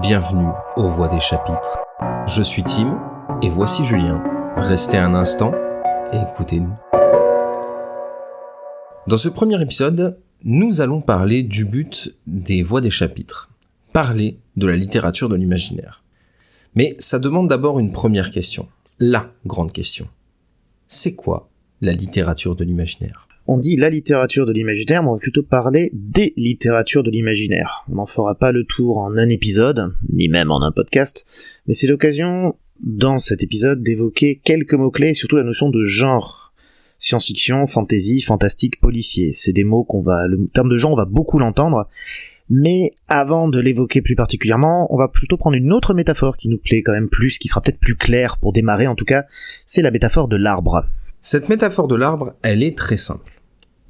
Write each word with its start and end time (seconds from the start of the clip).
bienvenue 0.00 0.48
aux 0.76 0.88
Voix 0.88 1.08
des 1.08 1.20
chapitres. 1.20 1.78
Je 2.26 2.42
suis 2.42 2.62
Tim 2.62 2.98
et 3.42 3.48
voici 3.50 3.84
Julien. 3.84 4.22
Restez 4.56 4.96
un 4.96 5.14
instant 5.14 5.52
et 6.12 6.16
écoutez-nous. 6.16 6.72
Dans 9.06 9.16
ce 9.18 9.28
premier 9.28 9.60
épisode, 9.60 10.18
nous 10.44 10.80
allons 10.80 11.02
parler 11.02 11.42
du 11.42 11.66
but 11.66 12.16
des 12.26 12.62
Voix 12.62 12.80
des 12.80 12.90
chapitres. 12.90 13.50
Parler 13.92 14.38
de 14.56 14.66
la 14.66 14.76
littérature 14.76 15.28
de 15.28 15.36
l'imaginaire. 15.36 16.02
Mais 16.74 16.96
ça 16.98 17.18
demande 17.18 17.48
d'abord 17.48 17.78
une 17.78 17.92
première 17.92 18.30
question. 18.30 18.68
La 18.98 19.30
grande 19.44 19.72
question. 19.72 20.08
C'est 20.86 21.14
quoi 21.14 21.50
la 21.82 21.92
littérature 21.92 22.56
de 22.56 22.64
l'imaginaire? 22.64 23.28
On 23.46 23.58
dit 23.58 23.76
la 23.76 23.90
littérature 23.90 24.46
de 24.46 24.52
l'imaginaire, 24.52 25.02
mais 25.02 25.08
on 25.08 25.14
va 25.14 25.18
plutôt 25.18 25.42
parler 25.42 25.90
des 25.92 26.32
littératures 26.36 27.02
de 27.02 27.10
l'imaginaire. 27.10 27.84
On 27.90 27.96
n'en 27.96 28.06
fera 28.06 28.34
pas 28.34 28.52
le 28.52 28.64
tour 28.64 28.98
en 28.98 29.16
un 29.16 29.28
épisode, 29.28 29.92
ni 30.12 30.28
même 30.28 30.50
en 30.50 30.62
un 30.62 30.72
podcast, 30.72 31.26
mais 31.66 31.74
c'est 31.74 31.86
l'occasion, 31.86 32.54
dans 32.80 33.16
cet 33.16 33.42
épisode, 33.42 33.82
d'évoquer 33.82 34.40
quelques 34.44 34.74
mots-clés, 34.74 35.14
surtout 35.14 35.36
la 35.36 35.44
notion 35.44 35.70
de 35.70 35.82
genre. 35.82 36.52
Science-fiction, 36.98 37.66
fantasy, 37.66 38.20
fantastique, 38.20 38.80
policier. 38.80 39.32
C'est 39.32 39.52
des 39.52 39.64
mots 39.64 39.82
qu'on 39.82 40.02
va, 40.02 40.28
le 40.28 40.46
terme 40.52 40.68
de 40.68 40.76
genre, 40.76 40.92
on 40.92 40.96
va 40.96 41.04
beaucoup 41.04 41.40
l'entendre. 41.40 41.88
Mais 42.48 42.92
avant 43.08 43.48
de 43.48 43.58
l'évoquer 43.58 44.02
plus 44.02 44.14
particulièrement, 44.14 44.92
on 44.94 44.98
va 44.98 45.08
plutôt 45.08 45.36
prendre 45.36 45.56
une 45.56 45.72
autre 45.72 45.94
métaphore 45.94 46.36
qui 46.36 46.48
nous 46.48 46.58
plaît 46.58 46.82
quand 46.82 46.92
même 46.92 47.08
plus, 47.08 47.38
qui 47.38 47.48
sera 47.48 47.60
peut-être 47.60 47.80
plus 47.80 47.96
claire 47.96 48.36
pour 48.36 48.52
démarrer 48.52 48.86
en 48.86 48.94
tout 48.94 49.04
cas, 49.04 49.24
c'est 49.64 49.82
la 49.82 49.90
métaphore 49.90 50.28
de 50.28 50.36
l'arbre. 50.36 50.84
Cette 51.24 51.48
métaphore 51.48 51.86
de 51.86 51.94
l'arbre, 51.94 52.32
elle 52.42 52.64
est 52.64 52.76
très 52.76 52.96
simple. 52.96 53.40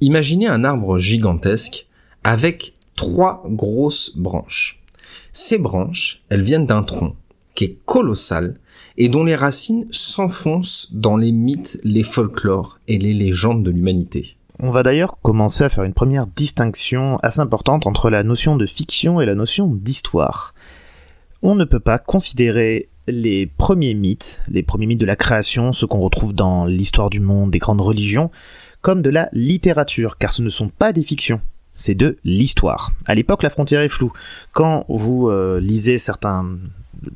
Imaginez 0.01 0.45
un 0.47 0.63
arbre 0.63 0.99
gigantesque 0.99 1.87
avec 2.23 2.75
trois 2.95 3.41
grosses 3.47 4.15
branches. 4.15 4.83
Ces 5.31 5.57
branches, 5.57 6.21
elles 6.29 6.43
viennent 6.43 6.67
d'un 6.67 6.83
tronc 6.83 7.15
qui 7.55 7.63
est 7.65 7.77
colossal 7.85 8.59
et 8.97 9.09
dont 9.09 9.23
les 9.23 9.35
racines 9.35 9.87
s'enfoncent 9.89 10.93
dans 10.93 11.17
les 11.17 11.31
mythes, 11.31 11.79
les 11.83 12.03
folklores 12.03 12.77
et 12.87 12.99
les 12.99 13.15
légendes 13.15 13.63
de 13.63 13.71
l'humanité. 13.71 14.37
On 14.59 14.69
va 14.69 14.83
d'ailleurs 14.83 15.17
commencer 15.23 15.63
à 15.63 15.69
faire 15.69 15.85
une 15.85 15.95
première 15.95 16.27
distinction 16.27 17.17
assez 17.23 17.39
importante 17.39 17.87
entre 17.87 18.11
la 18.11 18.21
notion 18.21 18.57
de 18.57 18.67
fiction 18.67 19.21
et 19.21 19.25
la 19.25 19.33
notion 19.33 19.67
d'histoire. 19.67 20.52
On 21.45 21.55
ne 21.55 21.65
peut 21.65 21.81
pas 21.81 21.99
considérer 21.99 22.87
les 23.05 23.45
premiers 23.45 23.93
mythes, 23.93 24.41
les 24.47 24.63
premiers 24.63 24.85
mythes 24.85 25.01
de 25.01 25.05
la 25.05 25.17
création, 25.17 25.73
ceux 25.73 25.87
qu'on 25.87 25.99
retrouve 25.99 26.33
dans 26.33 26.65
l'histoire 26.65 27.09
du 27.09 27.19
monde, 27.19 27.51
des 27.51 27.59
grandes 27.59 27.81
religions, 27.81 28.31
comme 28.81 29.01
de 29.01 29.09
la 29.09 29.27
littérature, 29.33 30.17
car 30.17 30.31
ce 30.31 30.41
ne 30.41 30.49
sont 30.49 30.69
pas 30.69 30.93
des 30.93 31.03
fictions, 31.03 31.41
c'est 31.73 31.95
de 31.95 32.17
l'histoire. 32.23 32.93
À 33.05 33.13
l'époque, 33.13 33.43
la 33.43 33.49
frontière 33.49 33.81
est 33.81 33.89
floue. 33.89 34.13
Quand 34.53 34.85
vous 34.87 35.27
euh, 35.27 35.59
lisez 35.59 35.97
certains 35.97 36.45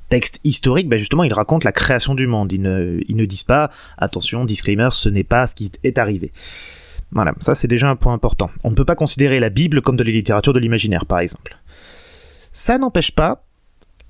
textes 0.10 0.42
historiques, 0.44 0.90
ben 0.90 1.00
justement, 1.00 1.24
ils 1.24 1.34
racontent 1.34 1.64
la 1.64 1.72
création 1.72 2.14
du 2.14 2.28
monde. 2.28 2.52
Ils 2.52 2.62
ne, 2.62 3.00
ils 3.08 3.16
ne 3.16 3.24
disent 3.24 3.44
pas, 3.44 3.72
attention, 3.98 4.44
disclaimer, 4.44 4.90
ce 4.92 5.08
n'est 5.08 5.24
pas 5.24 5.48
ce 5.48 5.56
qui 5.56 5.72
est 5.86 5.98
arrivé. 5.98 6.34
Voilà, 7.12 7.34
ça 7.40 7.56
c'est 7.56 7.70
déjà 7.70 7.90
un 7.90 7.96
point 7.96 8.12
important. 8.12 8.50
On 8.66 8.72
ne 8.72 8.76
peut 8.76 8.84
pas 8.84 8.96
considérer 8.96 9.40
la 9.40 9.50
Bible 9.50 9.82
comme 9.82 9.96
de 9.96 10.04
la 10.04 10.12
littérature 10.12 10.52
de 10.52 10.60
l'imaginaire, 10.60 11.06
par 11.06 11.20
exemple. 11.20 11.58
Ça 12.52 12.78
n'empêche 12.78 13.12
pas 13.12 13.47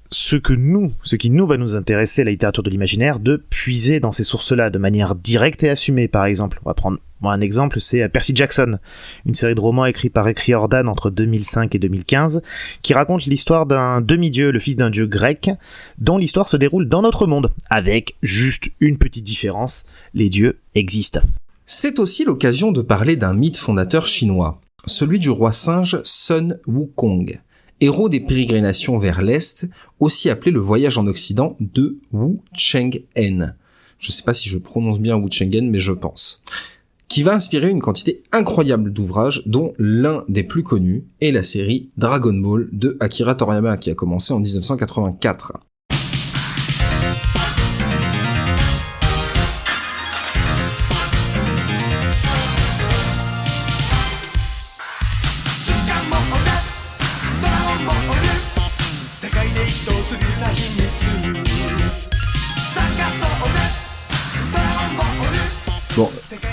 ce 0.09 0.36
que 0.36 0.53
nous, 0.53 0.94
ce 1.03 1.16
qui 1.16 1.30
nous 1.30 1.45
va 1.45 1.58
nous 1.58 1.75
intéresser, 1.75 2.23
la 2.23 2.31
littérature 2.31 2.63
de 2.63 2.69
l'imaginaire, 2.69 3.19
de 3.19 3.38
puiser 3.50 4.00
dans 4.00 4.11
ces 4.11 4.23
sources-là 4.23 4.69
de 4.69 4.77
manière 4.77 5.16
directe 5.16 5.64
et 5.64 5.69
assumée. 5.69 6.08
Par 6.08 6.25
exemple, 6.25 6.59
on 6.64 6.69
va 6.69 6.73
prendre 6.73 6.99
un 7.23 7.41
exemple, 7.41 7.81
c'est 7.81 8.03
euh, 8.03 8.09
Percy 8.09 8.36
Jackson, 8.36 8.77
une 9.25 9.33
série 9.33 9.55
de 9.55 9.59
romans 9.59 9.86
écrits 9.86 10.09
par 10.09 10.25
Rick 10.25 10.39
Riordan 10.39 10.88
entre 10.88 11.09
2005 11.09 11.73
et 11.75 11.80
2015, 11.80 12.41
qui 12.81 12.94
raconte 12.94 13.25
l'histoire 13.25 13.66
d'un 13.66 14.02
demi-dieu, 14.02 14.52
le 14.52 14.59
fils 14.59 14.75
d'un 14.75 14.89
dieu 14.89 15.08
grec, 15.08 15.49
dont 15.97 16.17
l'histoire 16.17 16.47
se 16.47 16.58
déroule 16.58 16.88
dans 16.88 17.02
notre 17.02 17.27
monde, 17.27 17.52
avec 17.69 18.16
juste 18.21 18.71
une 18.80 18.97
petite 18.97 19.25
différence, 19.25 19.86
les 20.14 20.30
dieux 20.30 20.59
existent. 20.75 21.21
C'est 21.66 21.99
aussi 21.99 22.23
l'occasion 22.23 22.71
de 22.71 22.82
parler 22.82 23.15
d'un 23.15 23.33
mythe 23.33 23.58
fondateur 23.58 24.05
chinois, 24.08 24.61
celui 24.86 25.20
du 25.20 25.30
roi 25.30 25.52
singe 25.52 25.99
Sun 26.03 26.58
Wukong 26.65 27.42
héros 27.82 28.10
des 28.10 28.20
pérégrinations 28.20 28.98
vers 28.98 29.21
l'Est, 29.21 29.70
aussi 29.99 30.30
appelé 30.30 30.52
le 30.52 30.60
voyage 30.60 30.98
en 30.98 31.08
Occident 31.08 31.55
de 31.60 31.98
Wu 32.11 32.39
Cheng-en. 32.54 33.52
Je 33.99 34.11
sais 34.11 34.23
pas 34.23 34.33
si 34.33 34.49
je 34.49 34.58
prononce 34.58 34.99
bien 34.99 35.15
Wu 35.15 35.27
Cheng-en, 35.32 35.70
mais 35.70 35.80
je 35.80 35.92
pense. 35.92 36.42
Qui 37.08 37.23
va 37.23 37.33
inspirer 37.33 37.70
une 37.70 37.80
quantité 37.80 38.21
incroyable 38.32 38.92
d'ouvrages, 38.92 39.42
dont 39.45 39.73
l'un 39.77 40.26
des 40.27 40.43
plus 40.43 40.64
connus 40.64 41.05
est 41.21 41.32
la 41.32 41.43
série 41.43 41.89
Dragon 41.98 42.33
Ball 42.33 42.67
de 42.71 42.98
Akira 42.99 43.33
Toriyama, 43.33 43.77
qui 43.77 43.89
a 43.89 43.95
commencé 43.95 44.33
en 44.33 44.39
1984. 44.39 45.54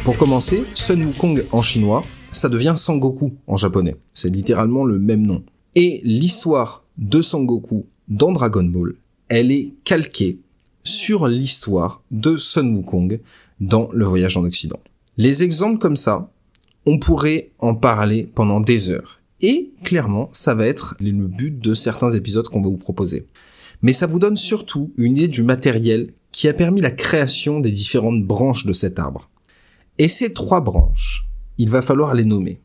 Pour 0.05 0.19
commencer, 0.19 0.65
Sun 0.75 1.03
Wukong 1.07 1.47
en 1.51 1.63
chinois, 1.63 2.05
ça 2.31 2.51
devient 2.51 2.75
Sangoku 2.77 3.33
en 3.47 3.57
japonais. 3.57 3.97
C'est 4.13 4.29
littéralement 4.29 4.85
le 4.85 4.99
même 4.99 5.27
nom. 5.27 5.43
Et 5.77 6.03
l'histoire 6.05 6.85
de 6.99 7.23
Sangoku 7.23 7.87
dans 8.09 8.31
Dragon 8.31 8.65
Ball, 8.65 8.97
elle 9.31 9.51
est 9.51 9.73
calquée 9.85 10.41
sur 10.83 11.27
l'histoire 11.27 12.03
de 12.11 12.37
Sun 12.37 12.77
Wukong 12.77 13.19
dans 13.61 13.89
Le 13.93 14.05
Voyage 14.05 14.37
en 14.37 14.45
Occident. 14.45 14.79
Les 15.17 15.43
exemples 15.43 15.79
comme 15.79 15.97
ça, 15.97 16.31
on 16.85 16.99
pourrait 16.99 17.53
en 17.59 17.75
parler 17.75 18.31
pendant 18.35 18.61
des 18.61 18.91
heures. 18.91 19.21
Et 19.41 19.73
clairement, 19.85 20.29
ça 20.33 20.55
va 20.55 20.67
être 20.67 20.97
le 21.01 21.13
but 21.29 21.59
de 21.59 21.73
certains 21.73 22.11
épisodes 22.11 22.49
qu'on 22.49 22.61
va 22.61 22.69
vous 22.69 22.77
proposer. 22.77 23.27
Mais 23.81 23.95
ça 23.95 24.07
vous 24.07 24.19
donne 24.19 24.37
surtout 24.37 24.93
une 24.99 25.13
idée 25.13 25.29
du 25.29 25.43
matériel 25.43 26.13
qui 26.31 26.47
a 26.49 26.53
permis 26.53 26.83
la 26.83 26.91
création 26.91 27.61
des 27.61 27.71
différentes 27.71 28.23
branches 28.23 28.67
de 28.67 28.75
cet 28.75 28.99
arbre. 28.99 29.31
Et 29.99 30.09
ces 30.09 30.33
trois 30.33 30.61
branches, 30.61 31.27
il 31.59 31.71
va 31.71 31.83
falloir 31.83 32.15
les 32.15 32.25
nommer. 32.25 32.61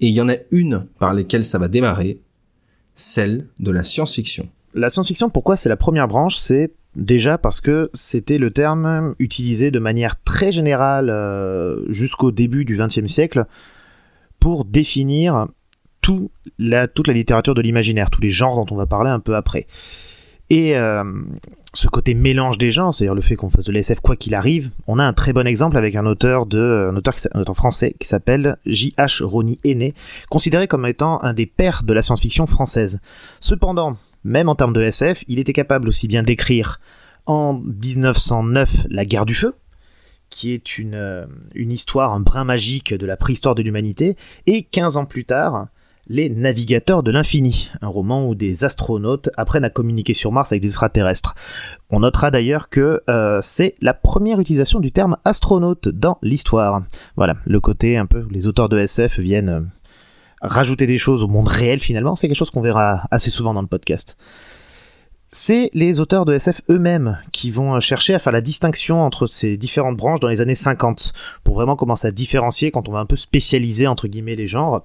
Et 0.00 0.08
il 0.08 0.14
y 0.14 0.20
en 0.20 0.28
a 0.28 0.36
une 0.50 0.86
par 0.98 1.14
lesquelles 1.14 1.44
ça 1.44 1.58
va 1.58 1.68
démarrer, 1.68 2.20
celle 2.94 3.48
de 3.58 3.70
la 3.70 3.82
science-fiction. 3.82 4.48
La 4.74 4.90
science-fiction, 4.90 5.30
pourquoi 5.30 5.56
c'est 5.56 5.68
la 5.68 5.76
première 5.76 6.08
branche? 6.08 6.36
C'est 6.36 6.72
déjà 6.94 7.38
parce 7.38 7.60
que 7.60 7.90
c'était 7.94 8.38
le 8.38 8.50
terme 8.50 9.14
utilisé 9.18 9.70
de 9.70 9.78
manière 9.78 10.20
très 10.22 10.52
générale 10.52 11.10
euh, 11.10 11.84
jusqu'au 11.88 12.30
début 12.30 12.64
du 12.64 12.76
XXe 12.76 13.06
siècle 13.06 13.46
pour 14.38 14.64
définir 14.64 15.48
tout 16.00 16.30
la, 16.58 16.86
toute 16.86 17.06
la 17.06 17.14
littérature 17.14 17.54
de 17.54 17.62
l'imaginaire, 17.62 18.10
tous 18.10 18.20
les 18.20 18.30
genres 18.30 18.56
dont 18.56 18.74
on 18.74 18.76
va 18.76 18.86
parler 18.86 19.10
un 19.10 19.20
peu 19.20 19.34
après. 19.36 19.66
Et 20.50 20.76
euh, 20.76 21.04
ce 21.74 21.88
côté 21.88 22.14
mélange 22.14 22.58
des 22.58 22.70
genres, 22.70 22.94
c'est-à-dire 22.94 23.14
le 23.14 23.20
fait 23.20 23.36
qu'on 23.36 23.50
fasse 23.50 23.66
de 23.66 23.72
l'SF 23.72 24.00
quoi 24.00 24.16
qu'il 24.16 24.34
arrive, 24.34 24.70
on 24.86 24.98
a 24.98 25.04
un 25.04 25.12
très 25.12 25.32
bon 25.32 25.46
exemple 25.46 25.76
avec 25.76 25.94
un 25.94 26.06
auteur 26.06 26.46
de 26.46 26.88
un 26.90 26.96
auteur, 26.96 27.14
auteur 27.34 27.56
français 27.56 27.94
qui 28.00 28.08
s'appelle 28.08 28.56
J.H. 28.64 29.22
Rony 29.22 29.58
Aîné, 29.64 29.94
considéré 30.30 30.66
comme 30.66 30.86
étant 30.86 31.22
un 31.22 31.34
des 31.34 31.46
pères 31.46 31.82
de 31.82 31.92
la 31.92 32.00
science-fiction 32.00 32.46
française. 32.46 33.00
Cependant, 33.40 33.96
même 34.24 34.48
en 34.48 34.54
termes 34.54 34.72
de 34.72 34.82
SF, 34.82 35.24
il 35.28 35.38
était 35.38 35.52
capable 35.52 35.88
aussi 35.88 36.08
bien 36.08 36.22
d'écrire 36.22 36.80
en 37.26 37.54
1909 37.54 38.86
La 38.88 39.04
guerre 39.04 39.26
du 39.26 39.34
feu, 39.34 39.54
qui 40.30 40.52
est 40.52 40.78
une, 40.78 40.94
euh, 40.94 41.26
une 41.54 41.70
histoire, 41.70 42.12
un 42.12 42.20
brin 42.20 42.44
magique 42.44 42.94
de 42.94 43.06
la 43.06 43.18
préhistoire 43.18 43.54
de 43.54 43.62
l'humanité, 43.62 44.16
et 44.46 44.62
15 44.62 44.96
ans 44.96 45.04
plus 45.04 45.26
tard, 45.26 45.68
les 46.08 46.30
Navigateurs 46.30 47.02
de 47.02 47.10
l'Infini, 47.10 47.70
un 47.82 47.88
roman 47.88 48.26
où 48.26 48.34
des 48.34 48.64
astronautes 48.64 49.28
apprennent 49.36 49.64
à 49.64 49.70
communiquer 49.70 50.14
sur 50.14 50.32
Mars 50.32 50.52
avec 50.52 50.62
des 50.62 50.68
extraterrestres. 50.68 51.34
On 51.90 52.00
notera 52.00 52.30
d'ailleurs 52.30 52.68
que 52.70 53.02
euh, 53.10 53.40
c'est 53.42 53.74
la 53.80 53.94
première 53.94 54.40
utilisation 54.40 54.80
du 54.80 54.90
terme 54.90 55.16
astronaute 55.24 55.88
dans 55.88 56.18
l'histoire. 56.22 56.82
Voilà, 57.16 57.36
le 57.44 57.60
côté 57.60 57.98
un 57.98 58.06
peu, 58.06 58.26
les 58.30 58.46
auteurs 58.46 58.68
de 58.68 58.78
SF 58.78 59.18
viennent 59.18 59.48
euh, 59.48 59.60
rajouter 60.40 60.86
des 60.86 60.98
choses 60.98 61.22
au 61.22 61.28
monde 61.28 61.48
réel 61.48 61.80
finalement, 61.80 62.16
c'est 62.16 62.26
quelque 62.26 62.36
chose 62.36 62.50
qu'on 62.50 62.62
verra 62.62 63.02
assez 63.10 63.30
souvent 63.30 63.52
dans 63.52 63.62
le 63.62 63.68
podcast. 63.68 64.16
C'est 65.30 65.68
les 65.74 66.00
auteurs 66.00 66.24
de 66.24 66.32
SF 66.32 66.62
eux-mêmes 66.70 67.18
qui 67.32 67.50
vont 67.50 67.78
chercher 67.80 68.14
à 68.14 68.18
faire 68.18 68.32
la 68.32 68.40
distinction 68.40 69.02
entre 69.02 69.26
ces 69.26 69.58
différentes 69.58 69.98
branches 69.98 70.20
dans 70.20 70.28
les 70.28 70.40
années 70.40 70.54
50, 70.54 71.12
pour 71.44 71.54
vraiment 71.54 71.76
commencer 71.76 72.08
à 72.08 72.12
différencier 72.12 72.70
quand 72.70 72.88
on 72.88 72.92
va 72.92 73.00
un 73.00 73.04
peu 73.04 73.16
spécialiser 73.16 73.86
entre 73.86 74.08
guillemets 74.08 74.36
les 74.36 74.46
genres 74.46 74.84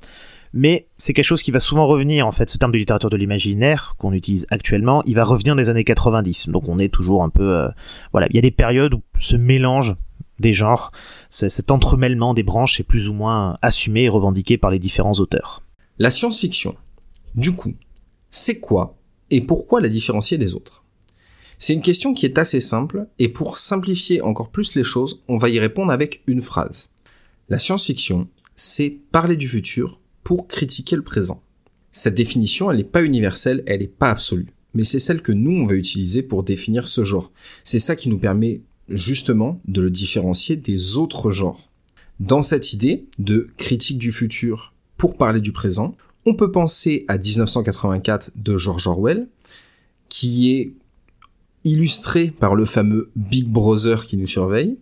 mais 0.53 0.87
c'est 0.97 1.13
quelque 1.13 1.25
chose 1.25 1.41
qui 1.41 1.51
va 1.51 1.59
souvent 1.59 1.87
revenir 1.87 2.27
en 2.27 2.31
fait. 2.31 2.49
Ce 2.49 2.57
terme 2.57 2.71
de 2.71 2.77
littérature 2.77 3.09
de 3.09 3.17
l'imaginaire 3.17 3.95
qu'on 3.97 4.13
utilise 4.13 4.45
actuellement 4.49 5.03
il 5.05 5.15
va 5.15 5.23
revenir 5.23 5.55
dans 5.55 5.59
les 5.59 5.69
années 5.69 5.83
90 5.83 6.49
donc 6.49 6.69
on 6.69 6.79
est 6.79 6.93
toujours 6.93 7.23
un 7.23 7.29
peu 7.29 7.55
euh, 7.55 7.69
voilà. 8.11 8.27
Il 8.29 8.35
y 8.35 8.39
a 8.39 8.41
des 8.41 8.51
périodes 8.51 8.93
où 8.93 9.01
ce 9.19 9.35
mélange 9.35 9.95
des 10.39 10.53
genres 10.53 10.91
cet 11.29 11.71
entremêlement 11.71 12.33
des 12.33 12.43
branches 12.43 12.79
est 12.79 12.83
plus 12.83 13.09
ou 13.09 13.13
moins 13.13 13.57
assumé 13.61 14.03
et 14.03 14.09
revendiqué 14.09 14.57
par 14.57 14.71
les 14.71 14.79
différents 14.79 15.13
auteurs. 15.13 15.63
La 15.99 16.11
science-fiction. 16.11 16.75
Du 17.35 17.53
coup 17.53 17.73
c'est 18.29 18.59
quoi 18.59 18.97
et 19.29 19.41
pourquoi 19.41 19.81
la 19.81 19.89
différencier 19.89 20.37
des 20.37 20.53
autres? 20.53 20.83
C'est 21.57 21.73
une 21.73 21.81
question 21.81 22.13
qui 22.13 22.25
est 22.25 22.37
assez 22.37 22.59
simple, 22.59 23.07
et 23.19 23.29
pour 23.29 23.57
simplifier 23.57 24.21
encore 24.21 24.51
plus 24.51 24.75
les 24.75 24.83
choses, 24.83 25.23
on 25.27 25.37
va 25.37 25.49
y 25.49 25.59
répondre 25.59 25.91
avec 25.91 26.21
une 26.27 26.41
phrase. 26.41 26.89
La 27.49 27.57
science-fiction, 27.57 28.27
c'est 28.55 28.99
parler 29.11 29.37
du 29.37 29.47
futur 29.47 30.01
pour 30.23 30.47
critiquer 30.47 30.95
le 30.95 31.01
présent. 31.01 31.41
Cette 31.91 32.15
définition, 32.15 32.71
elle 32.71 32.77
n'est 32.77 32.83
pas 32.83 33.03
universelle, 33.03 33.63
elle 33.67 33.81
n'est 33.81 33.87
pas 33.87 34.09
absolue, 34.09 34.47
mais 34.73 34.83
c'est 34.83 34.99
celle 34.99 35.21
que 35.21 35.31
nous, 35.31 35.51
on 35.51 35.65
va 35.65 35.75
utiliser 35.75 36.23
pour 36.23 36.43
définir 36.43 36.87
ce 36.87 37.03
genre. 37.03 37.31
C'est 37.63 37.79
ça 37.79 37.95
qui 37.95 38.09
nous 38.09 38.17
permet 38.17 38.61
justement 38.89 39.61
de 39.67 39.81
le 39.81 39.91
différencier 39.91 40.55
des 40.55 40.97
autres 40.97 41.31
genres. 41.31 41.69
Dans 42.19 42.41
cette 42.41 42.73
idée 42.73 43.05
de 43.19 43.49
critique 43.57 43.97
du 43.97 44.11
futur 44.11 44.73
pour 44.97 45.17
parler 45.17 45.41
du 45.41 45.51
présent, 45.51 45.95
on 46.25 46.35
peut 46.35 46.51
penser 46.51 47.05
à 47.07 47.17
1984 47.17 48.31
de 48.35 48.57
George 48.57 48.87
Orwell, 48.87 49.27
qui 50.09 50.53
est 50.53 50.73
illustré 51.63 52.31
par 52.31 52.55
le 52.55 52.65
fameux 52.65 53.09
Big 53.15 53.47
Brother 53.47 54.05
qui 54.05 54.17
nous 54.17 54.27
surveille, 54.27 54.77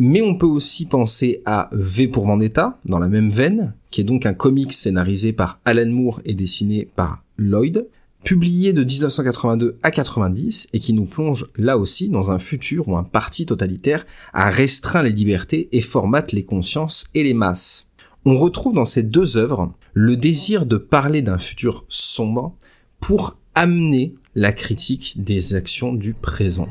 mais 0.00 0.22
on 0.22 0.34
peut 0.34 0.46
aussi 0.46 0.86
penser 0.86 1.42
à 1.44 1.68
V 1.72 2.08
pour 2.08 2.24
Vendetta, 2.24 2.80
dans 2.86 2.98
la 2.98 3.08
même 3.08 3.28
veine, 3.28 3.74
qui 3.90 4.00
est 4.00 4.04
donc 4.04 4.24
un 4.24 4.32
comic 4.32 4.72
scénarisé 4.72 5.34
par 5.34 5.60
Alan 5.66 5.90
Moore 5.90 6.22
et 6.24 6.32
dessiné 6.32 6.88
par 6.96 7.22
Lloyd, 7.36 7.86
publié 8.24 8.72
de 8.72 8.82
1982 8.82 9.76
à 9.82 9.90
90 9.90 10.68
et 10.72 10.78
qui 10.78 10.94
nous 10.94 11.04
plonge 11.04 11.44
là 11.56 11.76
aussi 11.76 12.08
dans 12.08 12.30
un 12.30 12.38
futur 12.38 12.88
où 12.88 12.96
un 12.96 13.04
parti 13.04 13.44
totalitaire 13.44 14.06
a 14.32 14.48
restreint 14.48 15.02
les 15.02 15.12
libertés 15.12 15.68
et 15.72 15.82
formate 15.82 16.32
les 16.32 16.44
consciences 16.44 17.04
et 17.14 17.22
les 17.22 17.34
masses. 17.34 17.90
On 18.24 18.38
retrouve 18.38 18.74
dans 18.74 18.86
ces 18.86 19.02
deux 19.02 19.36
œuvres 19.36 19.70
le 19.92 20.16
désir 20.16 20.64
de 20.64 20.78
parler 20.78 21.20
d'un 21.20 21.38
futur 21.38 21.84
sombre 21.88 22.56
pour 23.00 23.36
amener 23.54 24.14
la 24.34 24.52
critique 24.52 25.22
des 25.22 25.54
actions 25.54 25.92
du 25.92 26.14
présent. 26.14 26.68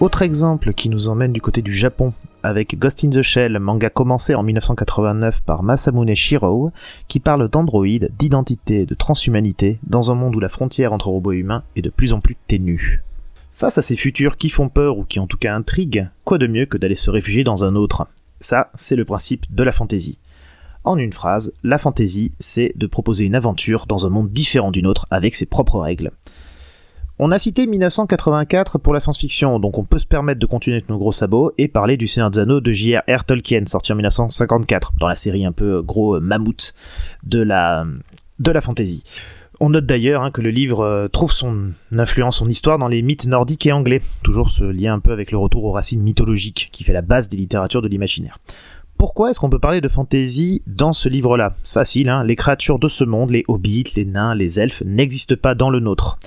Autre 0.00 0.22
exemple 0.22 0.74
qui 0.74 0.90
nous 0.90 1.08
emmène 1.08 1.32
du 1.32 1.40
côté 1.40 1.60
du 1.60 1.72
Japon, 1.72 2.12
avec 2.44 2.78
Ghost 2.78 3.04
in 3.04 3.10
the 3.10 3.20
Shell, 3.20 3.58
manga 3.58 3.90
commencé 3.90 4.36
en 4.36 4.44
1989 4.44 5.40
par 5.40 5.64
Masamune 5.64 6.14
Shiro, 6.14 6.70
qui 7.08 7.18
parle 7.18 7.48
d'androïdes, 7.48 8.12
d'identité, 8.16 8.86
de 8.86 8.94
transhumanité, 8.94 9.80
dans 9.82 10.12
un 10.12 10.14
monde 10.14 10.36
où 10.36 10.40
la 10.40 10.48
frontière 10.48 10.92
entre 10.92 11.08
robots 11.08 11.32
et 11.32 11.38
humains 11.38 11.64
est 11.74 11.82
de 11.82 11.90
plus 11.90 12.12
en 12.12 12.20
plus 12.20 12.36
ténue. 12.46 13.02
Face 13.52 13.76
à 13.76 13.82
ces 13.82 13.96
futurs 13.96 14.36
qui 14.36 14.50
font 14.50 14.68
peur 14.68 14.98
ou 14.98 15.04
qui 15.04 15.18
en 15.18 15.26
tout 15.26 15.36
cas 15.36 15.52
intriguent, 15.52 16.08
quoi 16.24 16.38
de 16.38 16.46
mieux 16.46 16.66
que 16.66 16.78
d'aller 16.78 16.94
se 16.94 17.10
réfugier 17.10 17.42
dans 17.42 17.64
un 17.64 17.74
autre? 17.74 18.06
Ça, 18.38 18.70
c'est 18.74 18.94
le 18.94 19.04
principe 19.04 19.52
de 19.52 19.64
la 19.64 19.72
fantaisie. 19.72 20.20
En 20.84 20.96
une 20.96 21.12
phrase, 21.12 21.52
la 21.64 21.76
fantaisie, 21.76 22.30
c'est 22.38 22.72
de 22.76 22.86
proposer 22.86 23.24
une 23.24 23.34
aventure 23.34 23.86
dans 23.86 24.06
un 24.06 24.10
monde 24.10 24.30
différent 24.30 24.70
du 24.70 24.80
nôtre 24.80 25.08
avec 25.10 25.34
ses 25.34 25.46
propres 25.46 25.80
règles. 25.80 26.12
On 27.20 27.32
a 27.32 27.38
cité 27.40 27.66
1984 27.66 28.78
pour 28.78 28.94
la 28.94 29.00
science-fiction, 29.00 29.58
donc 29.58 29.76
on 29.76 29.82
peut 29.82 29.98
se 29.98 30.06
permettre 30.06 30.38
de 30.38 30.46
continuer 30.46 30.76
avec 30.76 30.88
nos 30.88 30.98
gros 30.98 31.10
sabots 31.10 31.50
et 31.58 31.66
parler 31.66 31.96
du 31.96 32.06
Seigneur 32.06 32.30
des 32.30 32.38
Anneaux 32.38 32.60
de 32.60 32.70
J.R.R. 32.70 33.24
Tolkien, 33.24 33.64
sorti 33.66 33.90
en 33.90 33.96
1954, 33.96 34.92
dans 35.00 35.08
la 35.08 35.16
série 35.16 35.44
un 35.44 35.50
peu 35.50 35.82
gros 35.82 36.20
mammouth 36.20 36.74
de 37.24 37.42
la, 37.42 37.84
de 38.38 38.52
la 38.52 38.60
fantasy. 38.60 39.02
On 39.58 39.70
note 39.70 39.84
d'ailleurs 39.84 40.22
hein, 40.22 40.30
que 40.30 40.40
le 40.40 40.50
livre 40.50 40.82
euh, 40.84 41.08
trouve 41.08 41.32
son 41.32 41.72
influence, 41.90 42.36
son 42.36 42.48
histoire 42.48 42.78
dans 42.78 42.86
les 42.86 43.02
mythes 43.02 43.26
nordiques 43.26 43.66
et 43.66 43.72
anglais, 43.72 44.00
toujours 44.22 44.50
ce 44.50 44.62
lien 44.62 44.94
un 44.94 45.00
peu 45.00 45.10
avec 45.10 45.32
le 45.32 45.38
retour 45.38 45.64
aux 45.64 45.72
racines 45.72 46.02
mythologiques 46.02 46.68
qui 46.70 46.84
fait 46.84 46.92
la 46.92 47.02
base 47.02 47.28
des 47.28 47.36
littératures 47.36 47.82
de 47.82 47.88
l'imaginaire. 47.88 48.38
Pourquoi 48.96 49.30
est-ce 49.30 49.40
qu'on 49.40 49.50
peut 49.50 49.58
parler 49.58 49.80
de 49.80 49.88
fantasy 49.88 50.62
dans 50.68 50.92
ce 50.92 51.08
livre-là? 51.08 51.56
C'est 51.64 51.74
facile, 51.74 52.10
hein 52.10 52.22
les 52.22 52.36
créatures 52.36 52.78
de 52.78 52.86
ce 52.86 53.02
monde, 53.02 53.32
les 53.32 53.44
hobbits, 53.48 53.92
les 53.96 54.04
nains, 54.04 54.36
les 54.36 54.60
elfes, 54.60 54.84
n'existent 54.86 55.36
pas 55.36 55.56
dans 55.56 55.70
le 55.70 55.80
nôtre. 55.80 56.20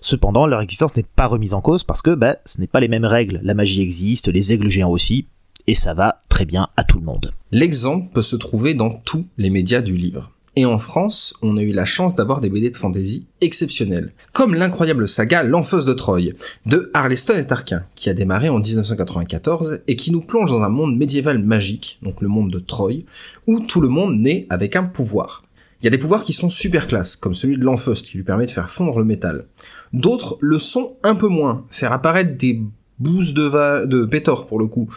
Cependant, 0.00 0.46
leur 0.46 0.60
existence 0.60 0.96
n'est 0.96 1.04
pas 1.04 1.26
remise 1.26 1.54
en 1.54 1.60
cause 1.60 1.84
parce 1.84 2.02
que 2.02 2.14
bah, 2.14 2.36
ce 2.44 2.60
n'est 2.60 2.66
pas 2.66 2.80
les 2.80 2.88
mêmes 2.88 3.04
règles. 3.04 3.40
La 3.42 3.54
magie 3.54 3.82
existe, 3.82 4.28
les 4.28 4.52
aigles 4.52 4.68
géants 4.68 4.90
aussi, 4.90 5.26
et 5.66 5.74
ça 5.74 5.94
va 5.94 6.20
très 6.28 6.44
bien 6.44 6.68
à 6.76 6.84
tout 6.84 6.98
le 6.98 7.04
monde. 7.04 7.32
L'exemple 7.52 8.08
peut 8.12 8.22
se 8.22 8.36
trouver 8.36 8.74
dans 8.74 8.90
tous 8.90 9.26
les 9.36 9.50
médias 9.50 9.82
du 9.82 9.96
livre. 9.96 10.30
Et 10.56 10.64
en 10.64 10.78
France, 10.78 11.34
on 11.40 11.56
a 11.56 11.62
eu 11.62 11.70
la 11.70 11.84
chance 11.84 12.16
d'avoir 12.16 12.40
des 12.40 12.50
BD 12.50 12.70
de 12.70 12.76
fantasy 12.76 13.26
exceptionnels, 13.40 14.12
comme 14.32 14.56
l'incroyable 14.56 15.06
saga 15.06 15.44
L'Enfeuse 15.44 15.84
de 15.84 15.92
Troyes, 15.92 16.32
de 16.66 16.90
Harleston 16.94 17.36
et 17.36 17.46
Tarquin, 17.46 17.84
qui 17.94 18.10
a 18.10 18.14
démarré 18.14 18.48
en 18.48 18.58
1994 18.58 19.80
et 19.86 19.94
qui 19.94 20.10
nous 20.10 20.20
plonge 20.20 20.50
dans 20.50 20.62
un 20.62 20.68
monde 20.68 20.96
médiéval 20.96 21.38
magique, 21.38 22.00
donc 22.02 22.20
le 22.22 22.26
monde 22.26 22.50
de 22.50 22.58
Troyes, 22.58 23.04
où 23.46 23.60
tout 23.60 23.80
le 23.80 23.88
monde 23.88 24.18
naît 24.18 24.46
avec 24.50 24.74
un 24.74 24.82
pouvoir. 24.82 25.44
Il 25.80 25.84
y 25.84 25.86
a 25.86 25.90
des 25.90 25.98
pouvoirs 25.98 26.24
qui 26.24 26.32
sont 26.32 26.48
super 26.48 26.88
classe, 26.88 27.14
comme 27.14 27.34
celui 27.34 27.56
de 27.56 27.64
l'Enfeust, 27.64 28.06
qui 28.06 28.16
lui 28.16 28.24
permet 28.24 28.46
de 28.46 28.50
faire 28.50 28.68
fondre 28.68 28.98
le 28.98 29.04
métal. 29.04 29.46
D'autres 29.92 30.36
le 30.40 30.58
sont 30.58 30.96
un 31.04 31.14
peu 31.14 31.28
moins, 31.28 31.64
faire 31.68 31.92
apparaître 31.92 32.36
des 32.36 32.60
bouses 32.98 33.32
de, 33.32 33.86
de 33.86 34.04
pétor 34.04 34.48
pour 34.48 34.58
le 34.58 34.66
coup, 34.66 34.88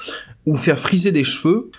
ou 0.48 0.56
faire 0.56 0.80
friser 0.80 1.12
des 1.12 1.24
cheveux, 1.24 1.70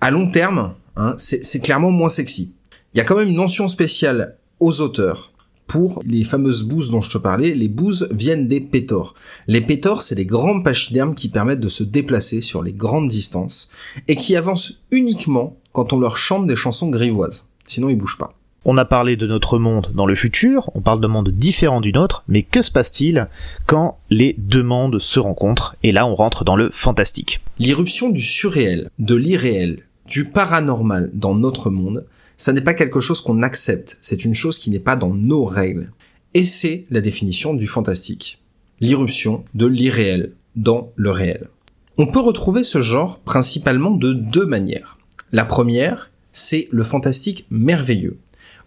à 0.00 0.10
long 0.10 0.30
terme, 0.30 0.72
hein, 0.96 1.14
c'est 1.18 1.60
clairement 1.60 1.90
moins 1.90 2.08
sexy. 2.08 2.54
Il 2.94 2.98
y 2.98 3.00
a 3.00 3.04
quand 3.04 3.16
même 3.16 3.28
une 3.28 3.36
mention 3.36 3.68
spéciale 3.68 4.38
aux 4.58 4.80
auteurs. 4.80 5.32
Pour 5.66 6.00
les 6.06 6.22
fameuses 6.22 6.62
bouses 6.62 6.90
dont 6.90 7.00
je 7.00 7.10
te 7.10 7.18
parlais, 7.18 7.52
les 7.52 7.68
bouses 7.68 8.08
viennent 8.12 8.46
des 8.46 8.60
pétors. 8.60 9.14
Les 9.48 9.60
pétors, 9.60 10.00
c'est 10.00 10.14
des 10.14 10.24
grands 10.24 10.62
pachydermes 10.62 11.14
qui 11.14 11.28
permettent 11.28 11.60
de 11.60 11.68
se 11.68 11.82
déplacer 11.82 12.40
sur 12.40 12.62
les 12.62 12.72
grandes 12.72 13.08
distances 13.08 13.68
et 14.06 14.14
qui 14.14 14.36
avancent 14.36 14.84
uniquement 14.92 15.56
quand 15.72 15.92
on 15.92 15.98
leur 15.98 16.16
chante 16.16 16.46
des 16.46 16.56
chansons 16.56 16.88
grivoises. 16.88 17.48
Sinon, 17.66 17.88
ils 17.88 17.96
bougent 17.96 18.18
pas. 18.18 18.38
On 18.68 18.78
a 18.78 18.84
parlé 18.84 19.16
de 19.16 19.28
notre 19.28 19.60
monde 19.60 19.92
dans 19.94 20.06
le 20.06 20.16
futur, 20.16 20.70
on 20.74 20.80
parle 20.80 21.00
de 21.00 21.06
monde 21.06 21.28
différent 21.28 21.80
du 21.80 21.92
nôtre, 21.92 22.24
mais 22.26 22.42
que 22.42 22.62
se 22.62 22.72
passe-t-il 22.72 23.28
quand 23.64 23.96
les 24.10 24.34
deux 24.38 24.64
mondes 24.64 24.98
se 24.98 25.20
rencontrent 25.20 25.76
Et 25.84 25.92
là, 25.92 26.04
on 26.04 26.16
rentre 26.16 26.42
dans 26.42 26.56
le 26.56 26.70
fantastique. 26.72 27.40
L'irruption 27.60 28.10
du 28.10 28.20
surréel, 28.20 28.90
de 28.98 29.14
l'irréel, 29.14 29.84
du 30.08 30.24
paranormal 30.24 31.12
dans 31.14 31.36
notre 31.36 31.70
monde, 31.70 32.06
ça 32.36 32.52
n'est 32.52 32.60
pas 32.60 32.74
quelque 32.74 32.98
chose 32.98 33.20
qu'on 33.20 33.44
accepte, 33.44 33.98
c'est 34.00 34.24
une 34.24 34.34
chose 34.34 34.58
qui 34.58 34.70
n'est 34.70 34.80
pas 34.80 34.96
dans 34.96 35.14
nos 35.14 35.44
règles. 35.44 35.92
Et 36.34 36.42
c'est 36.42 36.86
la 36.90 37.00
définition 37.00 37.54
du 37.54 37.68
fantastique. 37.68 38.40
L'irruption 38.80 39.44
de 39.54 39.66
l'irréel 39.66 40.32
dans 40.56 40.90
le 40.96 41.12
réel. 41.12 41.50
On 41.98 42.08
peut 42.08 42.18
retrouver 42.18 42.64
ce 42.64 42.80
genre 42.80 43.20
principalement 43.20 43.92
de 43.92 44.12
deux 44.12 44.44
manières. 44.44 44.98
La 45.30 45.44
première, 45.44 46.10
c'est 46.32 46.66
le 46.72 46.82
fantastique 46.82 47.46
merveilleux 47.48 48.18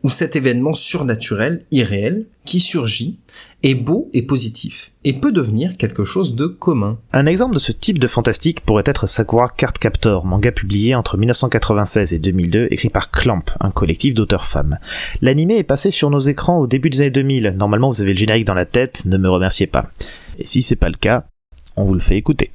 où 0.03 0.09
cet 0.09 0.35
événement 0.35 0.73
surnaturel, 0.73 1.65
irréel, 1.71 2.25
qui 2.45 2.59
surgit, 2.59 3.19
est 3.63 3.75
beau 3.75 4.09
et 4.13 4.21
positif, 4.21 4.91
et 5.03 5.13
peut 5.13 5.31
devenir 5.31 5.75
quelque 5.77 6.05
chose 6.05 6.35
de 6.35 6.47
commun. 6.47 6.97
Un 7.11 7.25
exemple 7.25 7.53
de 7.53 7.59
ce 7.59 7.71
type 7.71 7.99
de 7.99 8.07
fantastique 8.07 8.61
pourrait 8.61 8.83
être 8.85 9.07
Sakura 9.07 9.49
Card 9.49 9.73
Captor, 9.73 10.25
manga 10.25 10.51
publié 10.51 10.95
entre 10.95 11.17
1996 11.17 12.13
et 12.13 12.19
2002, 12.19 12.67
écrit 12.71 12.89
par 12.89 13.11
Clamp, 13.11 13.43
un 13.59 13.71
collectif 13.71 14.13
d'auteurs 14.13 14.45
femmes. 14.45 14.79
L'anime 15.21 15.51
est 15.51 15.63
passé 15.63 15.91
sur 15.91 16.09
nos 16.09 16.19
écrans 16.19 16.59
au 16.59 16.67
début 16.67 16.89
des 16.89 17.01
années 17.01 17.11
2000, 17.11 17.55
normalement 17.57 17.89
vous 17.89 18.01
avez 18.01 18.13
le 18.13 18.19
générique 18.19 18.45
dans 18.45 18.53
la 18.53 18.65
tête, 18.65 19.05
ne 19.05 19.17
me 19.17 19.29
remerciez 19.29 19.67
pas. 19.67 19.89
Et 20.37 20.45
si 20.45 20.61
c'est 20.61 20.75
pas 20.75 20.89
le 20.89 20.97
cas, 20.97 21.25
on 21.75 21.83
vous 21.83 21.93
le 21.93 21.99
fait 21.99 22.17
écouter. 22.17 22.51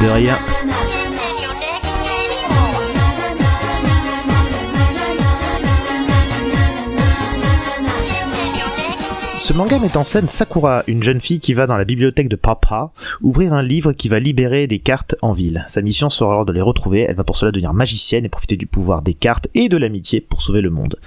De 0.00 0.08
rien. 0.08 0.38
Ce 9.50 9.54
manga 9.56 9.80
met 9.80 9.96
en 9.96 10.04
scène 10.04 10.28
Sakura, 10.28 10.84
une 10.86 11.02
jeune 11.02 11.20
fille 11.20 11.40
qui 11.40 11.54
va 11.54 11.66
dans 11.66 11.76
la 11.76 11.84
bibliothèque 11.84 12.28
de 12.28 12.36
Papa 12.36 12.92
ouvrir 13.20 13.52
un 13.52 13.64
livre 13.64 13.92
qui 13.92 14.08
va 14.08 14.20
libérer 14.20 14.68
des 14.68 14.78
cartes 14.78 15.16
en 15.22 15.32
ville. 15.32 15.64
Sa 15.66 15.82
mission 15.82 16.08
sera 16.08 16.30
alors 16.30 16.44
de 16.44 16.52
les 16.52 16.60
retrouver, 16.60 17.00
elle 17.00 17.16
va 17.16 17.24
pour 17.24 17.36
cela 17.36 17.50
devenir 17.50 17.74
magicienne 17.74 18.24
et 18.24 18.28
profiter 18.28 18.56
du 18.56 18.68
pouvoir 18.68 19.02
des 19.02 19.12
cartes 19.12 19.48
et 19.54 19.68
de 19.68 19.76
l'amitié 19.76 20.20
pour 20.20 20.40
sauver 20.40 20.60
le 20.60 20.70
monde. 20.70 21.00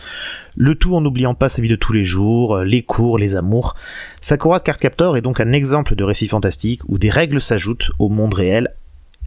Le 0.58 0.76
tout 0.76 0.94
en 0.94 1.00
n'oubliant 1.00 1.36
pas 1.36 1.48
sa 1.48 1.62
vie 1.62 1.70
de 1.70 1.78
tous 1.78 1.94
les 1.94 2.04
jours, 2.04 2.58
les 2.58 2.82
cours, 2.82 3.18
les 3.18 3.38
amours. 3.38 3.76
Sakura's 4.20 4.62
Card 4.62 4.76
Captor 4.76 5.16
est 5.16 5.22
donc 5.22 5.40
un 5.40 5.54
exemple 5.54 5.96
de 5.96 6.04
récit 6.04 6.28
fantastique 6.28 6.82
où 6.90 6.98
des 6.98 7.10
règles 7.10 7.40
s'ajoutent 7.40 7.92
au 7.98 8.10
monde 8.10 8.34
réel, 8.34 8.74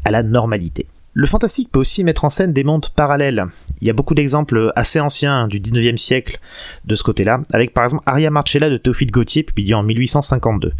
à 0.04 0.10
la 0.10 0.24
normalité. 0.24 0.88
Le 1.18 1.26
fantastique 1.26 1.70
peut 1.72 1.78
aussi 1.78 2.04
mettre 2.04 2.26
en 2.26 2.28
scène 2.28 2.52
des 2.52 2.62
mondes 2.62 2.90
parallèles. 2.94 3.46
Il 3.80 3.86
y 3.86 3.90
a 3.90 3.94
beaucoup 3.94 4.14
d'exemples 4.14 4.70
assez 4.76 5.00
anciens 5.00 5.48
du 5.48 5.60
19e 5.60 5.96
siècle 5.96 6.38
de 6.84 6.94
ce 6.94 7.02
côté-là, 7.02 7.40
avec 7.54 7.72
par 7.72 7.84
exemple 7.84 8.02
Aria 8.04 8.28
Marcella 8.28 8.68
de 8.68 8.76
Théophile 8.76 9.10
Gautier, 9.10 9.42
publié 9.42 9.72
en 9.72 9.82
1852. 9.82 10.74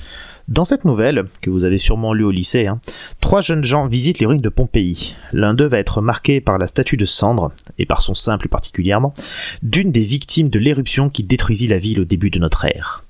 Dans 0.48 0.66
cette 0.66 0.84
nouvelle, 0.84 1.24
que 1.40 1.48
vous 1.48 1.64
avez 1.64 1.78
sûrement 1.78 2.12
lue 2.12 2.22
au 2.22 2.30
lycée, 2.30 2.66
hein, 2.66 2.80
trois 3.22 3.40
jeunes 3.40 3.64
gens 3.64 3.86
visitent 3.86 4.18
les 4.18 4.26
ruines 4.26 4.42
de 4.42 4.50
Pompéi. 4.50 5.16
L'un 5.32 5.54
d'eux 5.54 5.64
va 5.64 5.78
être 5.78 6.02
marqué 6.02 6.42
par 6.42 6.58
la 6.58 6.66
statue 6.66 6.98
de 6.98 7.06
cendre, 7.06 7.50
et 7.78 7.86
par 7.86 8.02
son 8.02 8.12
sein 8.12 8.36
plus 8.36 8.50
particulièrement, 8.50 9.14
d'une 9.62 9.90
des 9.90 10.04
victimes 10.04 10.50
de 10.50 10.58
l'éruption 10.58 11.08
qui 11.08 11.22
détruisit 11.22 11.66
la 11.66 11.78
ville 11.78 12.02
au 12.02 12.04
début 12.04 12.28
de 12.28 12.40
notre 12.40 12.66
ère. 12.66 13.05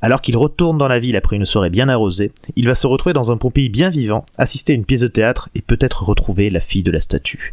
Alors 0.00 0.20
qu'il 0.20 0.36
retourne 0.36 0.78
dans 0.78 0.88
la 0.88 1.00
ville 1.00 1.16
après 1.16 1.36
une 1.36 1.44
soirée 1.44 1.70
bien 1.70 1.88
arrosée, 1.88 2.32
il 2.56 2.66
va 2.66 2.74
se 2.74 2.86
retrouver 2.86 3.12
dans 3.12 3.32
un 3.32 3.36
Pompéi 3.36 3.68
bien 3.68 3.90
vivant, 3.90 4.24
assister 4.36 4.72
à 4.72 4.76
une 4.76 4.84
pièce 4.84 5.00
de 5.00 5.08
théâtre 5.08 5.48
et 5.54 5.62
peut-être 5.62 6.04
retrouver 6.04 6.50
la 6.50 6.60
fille 6.60 6.84
de 6.84 6.90
la 6.90 7.00
statue. 7.00 7.52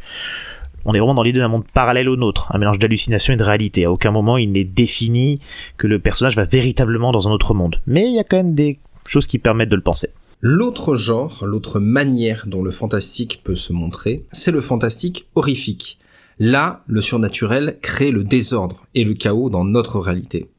On 0.85 0.93
est 0.93 0.99
vraiment 0.99 1.15
dans 1.15 1.23
l'idée 1.23 1.39
d'un 1.39 1.47
monde 1.47 1.65
parallèle 1.73 2.07
au 2.07 2.15
nôtre, 2.15 2.51
un 2.53 2.59
mélange 2.59 2.77
d'hallucination 2.77 3.33
et 3.33 3.37
de 3.37 3.43
réalité. 3.43 3.85
À 3.85 3.91
aucun 3.91 4.11
moment 4.11 4.37
il 4.37 4.51
n'est 4.51 4.63
défini 4.63 5.39
que 5.77 5.87
le 5.87 5.97
personnage 5.97 6.35
va 6.35 6.45
véritablement 6.45 7.11
dans 7.11 7.27
un 7.27 7.31
autre 7.31 7.55
monde. 7.55 7.81
Mais 7.87 8.05
il 8.05 8.13
y 8.13 8.19
a 8.19 8.23
quand 8.23 8.37
même 8.37 8.53
des 8.53 8.77
choses 9.05 9.25
qui 9.25 9.39
permettent 9.39 9.69
de 9.69 9.75
le 9.75 9.81
penser. 9.81 10.09
L'autre 10.41 10.95
genre, 10.95 11.43
l'autre 11.45 11.79
manière 11.79 12.43
dont 12.45 12.61
le 12.61 12.69
fantastique 12.69 13.41
peut 13.43 13.55
se 13.55 13.73
montrer, 13.73 14.25
c'est 14.31 14.51
le 14.51 14.61
fantastique 14.61 15.25
horrifique. 15.33 15.97
Là, 16.37 16.83
le 16.85 17.01
surnaturel 17.01 17.77
crée 17.81 18.11
le 18.11 18.23
désordre 18.23 18.85
et 18.93 19.05
le 19.05 19.15
chaos 19.15 19.49
dans 19.49 19.63
notre 19.63 19.99
réalité. 19.99 20.49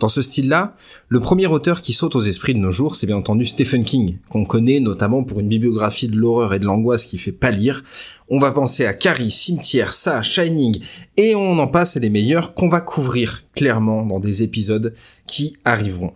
Dans 0.00 0.08
ce 0.08 0.22
style-là, 0.22 0.74
le 1.08 1.20
premier 1.20 1.46
auteur 1.46 1.80
qui 1.80 1.92
saute 1.92 2.16
aux 2.16 2.20
esprits 2.20 2.54
de 2.54 2.58
nos 2.58 2.72
jours, 2.72 2.96
c'est 2.96 3.06
bien 3.06 3.16
entendu 3.16 3.44
Stephen 3.44 3.84
King, 3.84 4.18
qu'on 4.28 4.44
connaît 4.44 4.80
notamment 4.80 5.22
pour 5.22 5.38
une 5.38 5.48
bibliographie 5.48 6.08
de 6.08 6.16
l'horreur 6.16 6.52
et 6.52 6.58
de 6.58 6.64
l'angoisse 6.64 7.06
qui 7.06 7.16
fait 7.16 7.32
pâlir. 7.32 7.84
On 8.28 8.40
va 8.40 8.50
penser 8.50 8.86
à 8.86 8.94
Carrie, 8.94 9.30
Cimetière, 9.30 9.92
Ça, 9.92 10.20
Shining, 10.20 10.80
et 11.16 11.36
on 11.36 11.58
en 11.60 11.68
passe 11.68 11.96
les 11.96 12.10
meilleurs 12.10 12.54
qu'on 12.54 12.68
va 12.68 12.80
couvrir 12.80 13.44
clairement 13.54 14.04
dans 14.04 14.18
des 14.18 14.42
épisodes 14.42 14.94
qui 15.28 15.56
arriveront. 15.64 16.12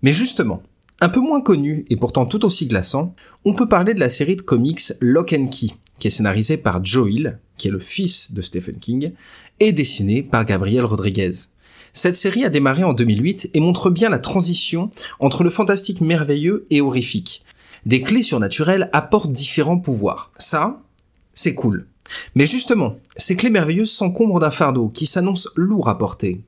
Mais 0.00 0.12
justement, 0.12 0.62
un 1.02 1.10
peu 1.10 1.20
moins 1.20 1.42
connu 1.42 1.84
et 1.90 1.96
pourtant 1.96 2.24
tout 2.24 2.44
aussi 2.46 2.66
glaçant, 2.66 3.14
on 3.44 3.54
peut 3.54 3.68
parler 3.68 3.92
de 3.92 4.00
la 4.00 4.08
série 4.08 4.36
de 4.36 4.42
comics 4.42 4.94
Lock 5.00 5.34
and 5.34 5.48
Key, 5.48 5.68
qui 5.98 6.08
est 6.08 6.10
scénarisée 6.10 6.56
par 6.56 6.82
Joe 6.82 7.10
Hill, 7.10 7.38
qui 7.58 7.68
est 7.68 7.72
le 7.72 7.78
fils 7.78 8.32
de 8.32 8.40
Stephen 8.40 8.76
King, 8.76 9.12
et 9.60 9.72
dessinée 9.72 10.22
par 10.22 10.46
Gabriel 10.46 10.84
Rodriguez. 10.86 11.32
Cette 11.92 12.16
série 12.16 12.44
a 12.44 12.48
démarré 12.48 12.84
en 12.84 12.94
2008 12.94 13.50
et 13.52 13.60
montre 13.60 13.90
bien 13.90 14.08
la 14.08 14.18
transition 14.18 14.90
entre 15.20 15.44
le 15.44 15.50
fantastique 15.50 16.00
merveilleux 16.00 16.66
et 16.70 16.80
horrifique. 16.80 17.42
Des 17.84 18.00
clés 18.00 18.22
surnaturelles 18.22 18.88
apportent 18.92 19.32
différents 19.32 19.78
pouvoirs. 19.78 20.30
Ça, 20.38 20.82
c'est 21.32 21.54
cool. 21.54 21.86
Mais 22.34 22.46
justement, 22.46 22.96
ces 23.16 23.36
clés 23.36 23.50
merveilleuses 23.50 23.92
s'encombrent 23.92 24.40
d'un 24.40 24.50
fardeau 24.50 24.88
qui 24.88 25.06
s'annonce 25.06 25.48
lourd 25.54 25.88
à 25.88 25.98
porter. 25.98 26.42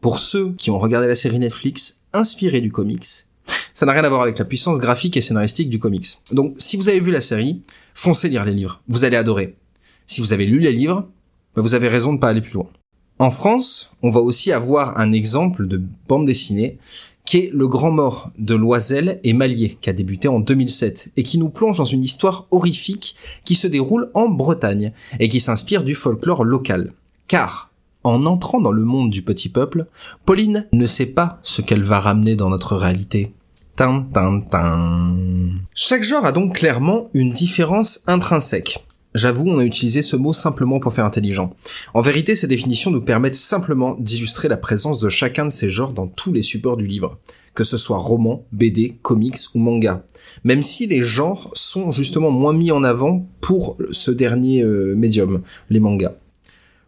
Pour 0.00 0.18
ceux 0.18 0.52
qui 0.52 0.70
ont 0.70 0.78
regardé 0.78 1.08
la 1.08 1.16
série 1.16 1.38
Netflix 1.38 2.02
inspirée 2.12 2.60
du 2.60 2.70
comics, 2.70 3.06
ça 3.74 3.86
n'a 3.86 3.92
rien 3.92 4.04
à 4.04 4.08
voir 4.08 4.22
avec 4.22 4.38
la 4.38 4.44
puissance 4.44 4.78
graphique 4.78 5.16
et 5.16 5.20
scénaristique 5.20 5.70
du 5.70 5.78
comics. 5.78 6.18
Donc 6.30 6.54
si 6.56 6.76
vous 6.76 6.88
avez 6.88 7.00
vu 7.00 7.10
la 7.10 7.20
série, 7.20 7.62
foncez 7.94 8.28
lire 8.28 8.44
les 8.44 8.54
livres, 8.54 8.82
vous 8.88 9.04
allez 9.04 9.16
adorer. 9.16 9.56
Si 10.06 10.20
vous 10.20 10.32
avez 10.32 10.46
lu 10.46 10.60
les 10.60 10.72
livres, 10.72 11.08
bah, 11.54 11.62
vous 11.62 11.74
avez 11.74 11.88
raison 11.88 12.12
de 12.12 12.18
pas 12.18 12.28
aller 12.28 12.40
plus 12.40 12.54
loin. 12.54 12.68
En 13.20 13.32
France, 13.32 13.90
on 14.02 14.10
va 14.10 14.20
aussi 14.20 14.52
avoir 14.52 14.96
un 14.98 15.10
exemple 15.10 15.66
de 15.66 15.82
bande 16.06 16.26
dessinée 16.26 16.78
qui 17.24 17.38
est 17.38 17.50
Le 17.52 17.66
Grand 17.66 17.90
Mort 17.90 18.30
de 18.38 18.54
Loisel 18.54 19.20
et 19.24 19.32
Malier, 19.32 19.76
qui 19.80 19.90
a 19.90 19.92
débuté 19.92 20.28
en 20.28 20.38
2007 20.38 21.10
et 21.16 21.24
qui 21.24 21.36
nous 21.36 21.48
plonge 21.48 21.78
dans 21.78 21.84
une 21.84 22.04
histoire 22.04 22.46
horrifique 22.52 23.16
qui 23.44 23.56
se 23.56 23.66
déroule 23.66 24.10
en 24.14 24.28
Bretagne 24.28 24.92
et 25.18 25.28
qui 25.28 25.40
s'inspire 25.40 25.82
du 25.82 25.96
folklore 25.96 26.44
local. 26.44 26.92
Car, 27.26 27.70
en 28.04 28.24
entrant 28.24 28.60
dans 28.60 28.72
le 28.72 28.84
monde 28.84 29.10
du 29.10 29.22
petit 29.22 29.48
peuple, 29.48 29.86
Pauline 30.24 30.68
ne 30.72 30.86
sait 30.86 31.06
pas 31.06 31.40
ce 31.42 31.60
qu'elle 31.60 31.82
va 31.82 31.98
ramener 31.98 32.36
dans 32.36 32.48
notre 32.48 32.76
réalité. 32.76 33.34
Tin, 33.74 34.06
tin, 34.14 34.40
tin. 34.40 35.16
Chaque 35.74 36.04
genre 36.04 36.24
a 36.24 36.32
donc 36.32 36.54
clairement 36.54 37.08
une 37.14 37.30
différence 37.30 38.00
intrinsèque. 38.06 38.84
J'avoue, 39.14 39.48
on 39.48 39.58
a 39.58 39.64
utilisé 39.64 40.02
ce 40.02 40.16
mot 40.16 40.32
simplement 40.32 40.80
pour 40.80 40.92
faire 40.92 41.06
intelligent. 41.06 41.54
En 41.94 42.02
vérité, 42.02 42.36
ces 42.36 42.46
définitions 42.46 42.90
nous 42.90 43.00
permettent 43.00 43.36
simplement 43.36 43.96
d'illustrer 43.98 44.48
la 44.48 44.58
présence 44.58 45.00
de 45.00 45.08
chacun 45.08 45.46
de 45.46 45.50
ces 45.50 45.70
genres 45.70 45.92
dans 45.92 46.06
tous 46.06 46.32
les 46.32 46.42
supports 46.42 46.76
du 46.76 46.86
livre, 46.86 47.18
que 47.54 47.64
ce 47.64 47.78
soit 47.78 47.96
roman, 47.96 48.44
BD, 48.52 48.98
comics 49.00 49.38
ou 49.54 49.60
manga. 49.60 50.04
Même 50.44 50.60
si 50.60 50.86
les 50.86 51.02
genres 51.02 51.50
sont 51.54 51.90
justement 51.90 52.30
moins 52.30 52.52
mis 52.52 52.70
en 52.70 52.84
avant 52.84 53.26
pour 53.40 53.78
ce 53.90 54.10
dernier 54.10 54.62
euh, 54.62 54.94
médium, 54.94 55.42
les 55.70 55.80
mangas. 55.80 56.14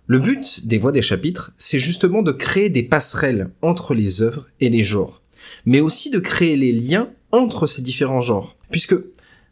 Le 0.07 0.19
but 0.19 0.67
des 0.67 0.79
voix 0.79 0.93
des 0.93 1.03
chapitres, 1.03 1.53
c'est 1.57 1.79
justement 1.79 2.23
de 2.23 2.33
créer 2.33 2.69
des 2.69 2.83
passerelles 2.83 3.50
entre 3.62 3.95
les 3.95 4.23
œuvres 4.23 4.47
et 4.61 4.69
les 4.69 4.85
genres, 4.85 5.23
mais 5.65 5.81
aussi 5.81 6.11
de 6.11 6.19
créer 6.19 6.57
les 6.57 6.73
liens 6.73 7.09
entre 7.33 7.67
ces 7.67 7.81
différents 7.81 8.21
genres. 8.21 8.57
Puisque, 8.71 8.97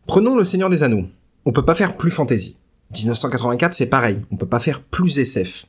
prenons 0.06 0.36
le 0.36 0.44
Seigneur 0.44 0.68
des 0.68 0.82
Anneaux 0.82 1.06
on 1.48 1.52
peut 1.52 1.64
pas 1.64 1.74
faire 1.74 1.96
plus 1.96 2.10
fantasy. 2.10 2.58
1984, 2.94 3.72
c'est 3.72 3.86
pareil, 3.86 4.20
on 4.30 4.36
peut 4.36 4.46
pas 4.46 4.58
faire 4.58 4.82
plus 4.82 5.18
SF. 5.18 5.64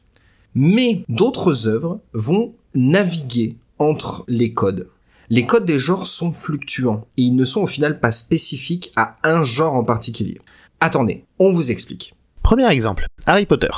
Mais 0.53 1.05
d'autres 1.07 1.69
œuvres 1.69 2.01
vont 2.11 2.53
naviguer 2.75 3.55
entre 3.77 4.25
les 4.27 4.53
codes. 4.53 4.89
Les 5.29 5.45
codes 5.45 5.63
des 5.63 5.79
genres 5.79 6.05
sont 6.05 6.33
fluctuants 6.33 7.07
et 7.15 7.21
ils 7.21 7.35
ne 7.35 7.45
sont 7.45 7.61
au 7.61 7.67
final 7.67 8.01
pas 8.01 8.11
spécifiques 8.11 8.91
à 8.97 9.15
un 9.23 9.41
genre 9.41 9.73
en 9.73 9.85
particulier. 9.85 10.41
Attendez, 10.81 11.23
on 11.39 11.53
vous 11.53 11.71
explique. 11.71 12.13
Premier 12.43 12.69
exemple, 12.69 13.07
Harry 13.25 13.45
Potter. 13.45 13.71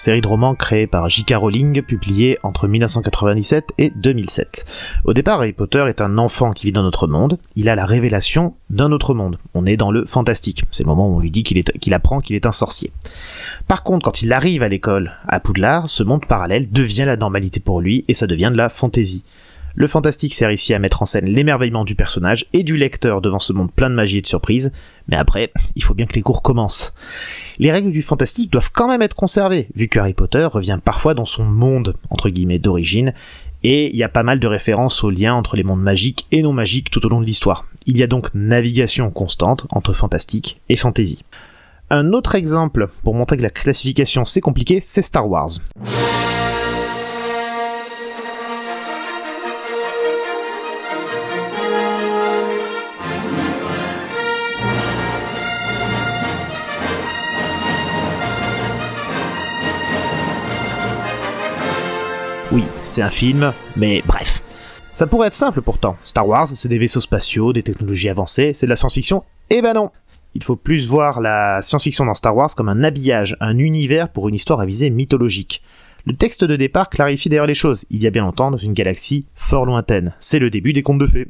Série 0.00 0.22
de 0.22 0.28
romans 0.28 0.54
créée 0.54 0.86
par 0.86 1.08
J.K. 1.10 1.34
Rowling, 1.34 1.82
publiée 1.82 2.38
entre 2.42 2.66
1997 2.66 3.74
et 3.76 3.90
2007. 3.90 4.64
Au 5.04 5.12
départ, 5.12 5.40
Harry 5.40 5.52
Potter 5.52 5.84
est 5.88 6.00
un 6.00 6.16
enfant 6.16 6.52
qui 6.52 6.66
vit 6.66 6.72
dans 6.72 6.82
notre 6.82 7.06
monde, 7.06 7.38
il 7.54 7.68
a 7.68 7.74
la 7.74 7.84
révélation 7.84 8.54
d'un 8.70 8.92
autre 8.92 9.12
monde. 9.12 9.38
On 9.52 9.66
est 9.66 9.76
dans 9.76 9.90
le 9.90 10.06
fantastique, 10.06 10.64
c'est 10.70 10.84
le 10.84 10.88
moment 10.88 11.06
où 11.06 11.16
on 11.16 11.20
lui 11.20 11.30
dit 11.30 11.42
qu'il 11.42 11.94
apprend 11.94 12.20
qu'il 12.20 12.34
est 12.34 12.46
un 12.46 12.52
sorcier. 12.52 12.92
Par 13.68 13.82
contre, 13.82 14.06
quand 14.06 14.22
il 14.22 14.32
arrive 14.32 14.62
à 14.62 14.68
l'école, 14.68 15.12
à 15.28 15.38
Poudlard, 15.38 15.90
ce 15.90 16.02
monde 16.02 16.24
parallèle 16.24 16.70
devient 16.70 17.04
la 17.04 17.18
normalité 17.18 17.60
pour 17.60 17.82
lui 17.82 18.06
et 18.08 18.14
ça 18.14 18.26
devient 18.26 18.50
de 18.52 18.58
la 18.58 18.70
fantaisie. 18.70 19.22
Le 19.74 19.86
fantastique 19.86 20.34
sert 20.34 20.50
ici 20.50 20.74
à 20.74 20.78
mettre 20.78 21.02
en 21.02 21.06
scène 21.06 21.26
l'émerveillement 21.26 21.84
du 21.84 21.94
personnage 21.94 22.46
et 22.52 22.62
du 22.62 22.76
lecteur 22.76 23.20
devant 23.20 23.38
ce 23.38 23.52
monde 23.52 23.72
plein 23.72 23.90
de 23.90 23.94
magie 23.94 24.18
et 24.18 24.22
de 24.22 24.26
surprises, 24.26 24.72
mais 25.08 25.16
après, 25.16 25.52
il 25.76 25.82
faut 25.82 25.94
bien 25.94 26.06
que 26.06 26.14
les 26.14 26.22
cours 26.22 26.42
commencent. 26.42 26.94
Les 27.58 27.70
règles 27.70 27.92
du 27.92 28.02
fantastique 28.02 28.50
doivent 28.50 28.70
quand 28.72 28.88
même 28.88 29.02
être 29.02 29.14
conservées, 29.14 29.68
vu 29.74 29.88
que 29.88 29.98
Harry 29.98 30.14
Potter 30.14 30.44
revient 30.44 30.78
parfois 30.84 31.14
dans 31.14 31.24
son 31.24 31.44
monde, 31.44 31.94
d'origine, 32.58 33.14
et 33.62 33.90
il 33.90 33.96
y 33.96 34.02
a 34.02 34.08
pas 34.08 34.22
mal 34.22 34.40
de 34.40 34.46
références 34.46 35.04
aux 35.04 35.10
liens 35.10 35.34
entre 35.34 35.56
les 35.56 35.62
mondes 35.62 35.82
magiques 35.82 36.26
et 36.32 36.42
non 36.42 36.52
magiques 36.52 36.90
tout 36.90 37.04
au 37.04 37.08
long 37.08 37.20
de 37.20 37.26
l'histoire. 37.26 37.66
Il 37.86 37.98
y 37.98 38.02
a 38.02 38.06
donc 38.06 38.28
navigation 38.34 39.10
constante 39.10 39.66
entre 39.70 39.92
fantastique 39.92 40.60
et 40.68 40.76
fantasy. 40.76 41.24
Un 41.90 42.12
autre 42.12 42.34
exemple 42.34 42.88
pour 43.02 43.14
montrer 43.14 43.36
que 43.36 43.42
la 43.42 43.50
classification 43.50 44.24
c'est 44.24 44.40
compliqué, 44.40 44.80
c'est 44.82 45.02
Star 45.02 45.28
Wars. 45.28 45.50
Oui, 62.52 62.64
c'est 62.82 63.02
un 63.02 63.10
film, 63.10 63.52
mais 63.76 64.02
bref. 64.04 64.42
Ça 64.92 65.06
pourrait 65.06 65.28
être 65.28 65.34
simple 65.34 65.62
pourtant. 65.62 65.96
Star 66.02 66.26
Wars, 66.26 66.48
c'est 66.48 66.68
des 66.68 66.78
vaisseaux 66.78 67.00
spatiaux, 67.00 67.52
des 67.52 67.62
technologies 67.62 68.08
avancées, 68.08 68.54
c'est 68.54 68.66
de 68.66 68.70
la 68.70 68.76
science-fiction. 68.76 69.22
Eh 69.50 69.62
ben 69.62 69.72
non 69.72 69.90
Il 70.34 70.42
faut 70.42 70.56
plus 70.56 70.88
voir 70.88 71.20
la 71.20 71.62
science-fiction 71.62 72.06
dans 72.06 72.14
Star 72.14 72.34
Wars 72.34 72.52
comme 72.56 72.68
un 72.68 72.82
habillage, 72.82 73.36
un 73.38 73.56
univers 73.58 74.08
pour 74.08 74.28
une 74.28 74.34
histoire 74.34 74.58
à 74.58 74.66
visée 74.66 74.90
mythologique. 74.90 75.62
Le 76.06 76.14
texte 76.14 76.42
de 76.42 76.56
départ 76.56 76.90
clarifie 76.90 77.28
d'ailleurs 77.28 77.46
les 77.46 77.54
choses. 77.54 77.84
Il 77.88 78.02
y 78.02 78.08
a 78.08 78.10
bien 78.10 78.22
longtemps, 78.22 78.50
dans 78.50 78.56
une 78.56 78.72
galaxie 78.72 79.26
fort 79.36 79.64
lointaine. 79.64 80.12
C'est 80.18 80.40
le 80.40 80.50
début 80.50 80.72
des 80.72 80.82
contes 80.82 80.98
de 80.98 81.06
fées. 81.06 81.28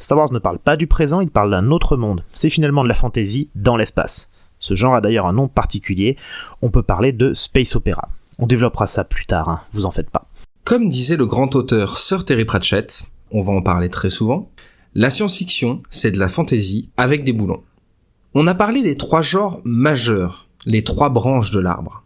Star 0.00 0.18
Wars 0.18 0.32
ne 0.32 0.40
parle 0.40 0.58
pas 0.58 0.76
du 0.76 0.88
présent, 0.88 1.20
il 1.20 1.30
parle 1.30 1.52
d'un 1.52 1.70
autre 1.70 1.96
monde. 1.96 2.24
C'est 2.32 2.50
finalement 2.50 2.82
de 2.82 2.88
la 2.88 2.94
fantasy 2.94 3.50
dans 3.54 3.76
l'espace. 3.76 4.32
Ce 4.58 4.74
genre 4.74 4.96
a 4.96 5.00
d'ailleurs 5.00 5.26
un 5.26 5.32
nom 5.32 5.46
particulier, 5.46 6.16
on 6.60 6.70
peut 6.70 6.82
parler 6.82 7.12
de 7.12 7.34
space 7.34 7.76
opera. 7.76 8.08
On 8.40 8.46
développera 8.46 8.86
ça 8.86 9.04
plus 9.04 9.26
tard, 9.26 9.48
hein, 9.48 9.60
vous 9.72 9.86
en 9.86 9.90
faites 9.90 10.10
pas. 10.10 10.26
Comme 10.70 10.88
disait 10.88 11.16
le 11.16 11.26
grand 11.26 11.56
auteur 11.56 11.98
Sir 11.98 12.24
Terry 12.24 12.44
Pratchett, 12.44 13.02
on 13.32 13.40
va 13.40 13.52
en 13.52 13.60
parler 13.60 13.88
très 13.88 14.08
souvent, 14.08 14.52
la 14.94 15.10
science-fiction, 15.10 15.82
c'est 15.90 16.12
de 16.12 16.18
la 16.20 16.28
fantasy 16.28 16.90
avec 16.96 17.24
des 17.24 17.32
boulons. 17.32 17.64
On 18.34 18.46
a 18.46 18.54
parlé 18.54 18.80
des 18.80 18.94
trois 18.94 19.20
genres 19.20 19.60
majeurs, 19.64 20.46
les 20.66 20.84
trois 20.84 21.08
branches 21.08 21.50
de 21.50 21.58
l'arbre. 21.58 22.04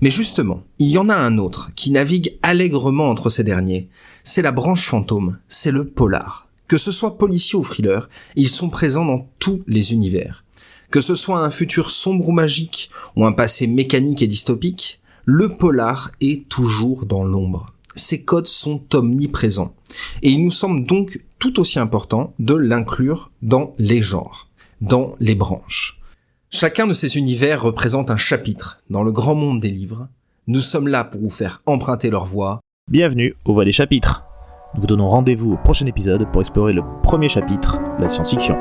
Mais 0.00 0.10
justement, 0.10 0.62
il 0.78 0.90
y 0.90 0.96
en 0.96 1.08
a 1.08 1.16
un 1.16 1.38
autre 1.38 1.70
qui 1.74 1.90
navigue 1.90 2.38
allègrement 2.42 3.10
entre 3.10 3.30
ces 3.30 3.42
derniers. 3.42 3.88
C'est 4.22 4.42
la 4.42 4.52
branche 4.52 4.86
fantôme, 4.86 5.38
c'est 5.48 5.72
le 5.72 5.88
polar. 5.88 6.46
Que 6.68 6.78
ce 6.78 6.92
soit 6.92 7.18
policier 7.18 7.58
ou 7.58 7.64
thriller, 7.64 8.08
ils 8.36 8.48
sont 8.48 8.68
présents 8.68 9.06
dans 9.06 9.28
tous 9.40 9.64
les 9.66 9.92
univers. 9.92 10.44
Que 10.92 11.00
ce 11.00 11.16
soit 11.16 11.40
un 11.40 11.50
futur 11.50 11.90
sombre 11.90 12.28
ou 12.28 12.32
magique, 12.32 12.90
ou 13.16 13.26
un 13.26 13.32
passé 13.32 13.66
mécanique 13.66 14.22
et 14.22 14.28
dystopique, 14.28 15.00
le 15.24 15.48
polar 15.48 16.12
est 16.20 16.48
toujours 16.48 17.04
dans 17.04 17.24
l'ombre. 17.24 17.74
Ces 17.98 18.24
codes 18.24 18.46
sont 18.46 18.82
omniprésents. 18.94 19.74
Et 20.22 20.30
il 20.30 20.44
nous 20.44 20.52
semble 20.52 20.86
donc 20.86 21.20
tout 21.38 21.58
aussi 21.60 21.78
important 21.78 22.32
de 22.38 22.54
l'inclure 22.54 23.30
dans 23.42 23.74
les 23.78 24.00
genres, 24.00 24.48
dans 24.80 25.16
les 25.18 25.34
branches. 25.34 26.00
Chacun 26.50 26.86
de 26.86 26.94
ces 26.94 27.16
univers 27.16 27.60
représente 27.60 28.10
un 28.10 28.16
chapitre 28.16 28.78
dans 28.88 29.02
le 29.02 29.12
grand 29.12 29.34
monde 29.34 29.60
des 29.60 29.70
livres. 29.70 30.08
Nous 30.46 30.60
sommes 30.60 30.88
là 30.88 31.04
pour 31.04 31.20
vous 31.20 31.28
faire 31.28 31.60
emprunter 31.66 32.08
leur 32.08 32.24
voix. 32.24 32.60
Bienvenue 32.88 33.34
aux 33.44 33.52
Voix 33.52 33.64
des 33.64 33.72
chapitres. 33.72 34.22
Nous 34.74 34.82
vous 34.82 34.86
donnons 34.86 35.10
rendez-vous 35.10 35.52
au 35.52 35.56
prochain 35.56 35.86
épisode 35.86 36.30
pour 36.30 36.40
explorer 36.40 36.72
le 36.72 36.82
premier 37.02 37.28
chapitre, 37.28 37.78
la 37.98 38.08
science-fiction. 38.08 38.56